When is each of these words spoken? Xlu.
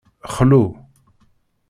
Xlu. 0.35 0.63